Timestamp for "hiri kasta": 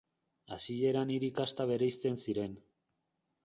1.17-1.69